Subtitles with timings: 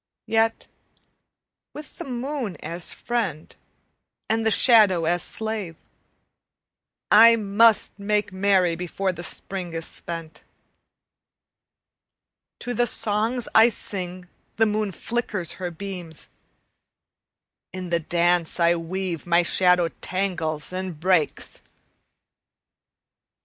[0.25, 0.65] Yet
[1.75, 3.55] with the moon as friend
[4.27, 5.75] and the shadow as slave
[7.11, 10.43] I must make merry before the Spring is spent.
[12.61, 16.29] To the songs I sing the moon flickers her beams;
[17.71, 21.61] In the dance I weave my shadow tangles and breaks.